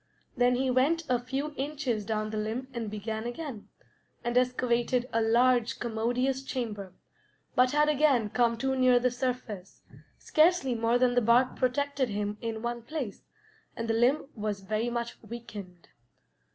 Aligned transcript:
Then 0.35 0.55
he 0.55 0.71
went 0.71 1.03
a 1.09 1.19
few 1.19 1.53
inches 1.57 2.03
down 2.05 2.31
the 2.31 2.37
limb 2.37 2.69
and 2.73 2.89
began 2.89 3.25
again, 3.25 3.69
and 4.23 4.35
excavated 4.35 5.07
a 5.13 5.21
large, 5.21 5.77
commodious 5.79 6.41
chamber, 6.41 6.95
but 7.53 7.69
had 7.69 7.87
again 7.87 8.31
come 8.31 8.57
too 8.57 8.75
near 8.75 8.97
the 8.97 9.11
surface; 9.11 9.83
scarcely 10.17 10.73
more 10.73 10.97
than 10.97 11.13
the 11.13 11.21
bark 11.21 11.55
protected 11.55 12.09
him 12.09 12.39
in 12.41 12.63
one 12.63 12.81
place, 12.81 13.27
and 13.75 13.87
the 13.87 13.93
limb 13.93 14.27
was 14.33 14.61
very 14.61 14.89
much 14.89 15.21
weakened. 15.21 15.89